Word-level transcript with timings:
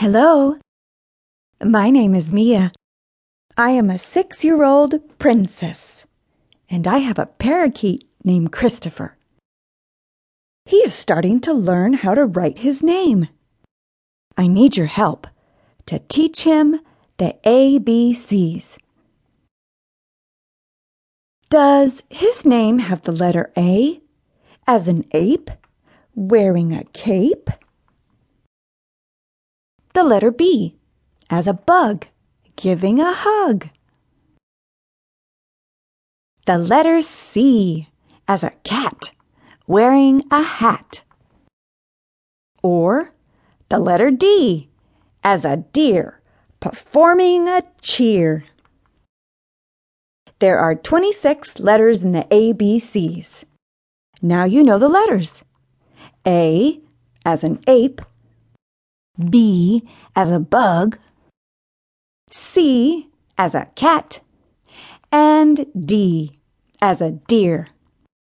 Hello. 0.00 0.56
My 1.62 1.90
name 1.90 2.14
is 2.14 2.32
Mia. 2.32 2.72
I 3.58 3.72
am 3.72 3.90
a 3.90 3.98
six 3.98 4.42
year 4.42 4.64
old 4.64 4.94
princess, 5.18 6.06
and 6.70 6.86
I 6.86 7.00
have 7.04 7.18
a 7.18 7.26
parakeet 7.26 8.08
named 8.24 8.50
Christopher. 8.50 9.18
He 10.64 10.78
is 10.78 10.94
starting 10.94 11.38
to 11.42 11.52
learn 11.52 11.92
how 11.92 12.14
to 12.14 12.24
write 12.24 12.60
his 12.60 12.82
name. 12.82 13.28
I 14.38 14.46
need 14.46 14.74
your 14.74 14.86
help 14.86 15.26
to 15.84 15.98
teach 15.98 16.44
him 16.44 16.80
the 17.18 17.36
ABCs. 17.44 18.78
Does 21.50 22.04
his 22.08 22.46
name 22.46 22.78
have 22.78 23.02
the 23.02 23.12
letter 23.12 23.52
A 23.54 24.00
as 24.66 24.88
an 24.88 25.04
ape 25.12 25.50
wearing 26.14 26.72
a 26.72 26.84
cape? 26.84 27.50
The 29.92 30.04
letter 30.04 30.30
B 30.30 30.76
as 31.28 31.46
a 31.46 31.52
bug 31.52 32.06
giving 32.56 33.00
a 33.00 33.12
hug. 33.12 33.68
The 36.46 36.58
letter 36.58 37.02
C 37.02 37.88
as 38.28 38.44
a 38.44 38.52
cat 38.64 39.12
wearing 39.66 40.22
a 40.30 40.42
hat. 40.42 41.02
Or 42.62 43.12
the 43.68 43.78
letter 43.78 44.10
D 44.10 44.68
as 45.24 45.44
a 45.44 45.58
deer 45.72 46.20
performing 46.60 47.48
a 47.48 47.62
cheer. 47.80 48.44
There 50.38 50.58
are 50.58 50.74
26 50.74 51.58
letters 51.58 52.02
in 52.02 52.12
the 52.12 52.26
ABCs. 52.30 53.44
Now 54.22 54.44
you 54.44 54.62
know 54.62 54.78
the 54.78 54.88
letters. 54.88 55.42
A 56.26 56.80
as 57.24 57.44
an 57.44 57.60
ape, 57.66 58.00
B 59.28 59.86
as 60.16 60.30
a 60.30 60.38
bug, 60.38 60.98
C 62.30 63.08
as 63.36 63.54
a 63.54 63.66
cat, 63.74 64.20
and 65.12 65.66
D 65.74 66.32
as 66.80 67.00
a 67.00 67.10
deer. 67.10 67.68